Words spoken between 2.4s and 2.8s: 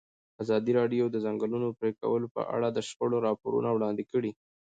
اړه د